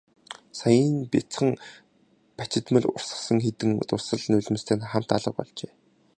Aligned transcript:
Саяын 0.59 0.93
нь 0.99 1.07
бяцхан 1.13 1.49
бачимдал 2.37 2.85
урсгасан 2.95 3.37
хэдэн 3.45 3.71
дусал 3.89 4.21
нулимстай 4.31 4.75
нь 4.77 4.87
хамт 4.91 5.09
алга 5.15 5.31
болжээ. 5.37 5.71